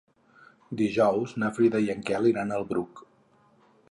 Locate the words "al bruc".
2.57-3.03